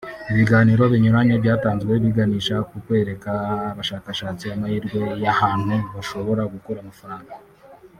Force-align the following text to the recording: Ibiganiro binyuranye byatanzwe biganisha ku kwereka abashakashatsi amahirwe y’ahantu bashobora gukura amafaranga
Ibiganiro 0.31 0.83
binyuranye 0.93 1.35
byatanzwe 1.43 1.93
biganisha 2.03 2.55
ku 2.69 2.75
kwereka 2.85 3.31
abashakashatsi 3.71 4.45
amahirwe 4.55 4.99
y’ahantu 5.23 5.75
bashobora 5.95 6.41
gukura 6.55 6.79
amafaranga 6.81 7.31